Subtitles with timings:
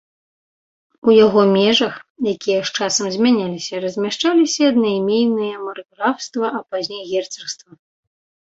[1.11, 1.95] У яго межах,
[2.33, 7.71] якія з часам змяняліся, размяшчаліся аднайменныя маркграфства, а пазней герцагства.